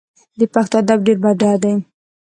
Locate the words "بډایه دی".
1.23-1.73